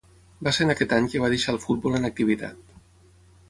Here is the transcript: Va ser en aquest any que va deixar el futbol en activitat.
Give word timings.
Va 0.47 0.53
ser 0.57 0.65
en 0.65 0.73
aquest 0.73 0.95
any 0.97 1.11
que 1.11 1.21
va 1.25 1.31
deixar 1.35 1.55
el 1.57 1.61
futbol 1.67 2.01
en 2.01 2.11
activitat. 2.13 2.77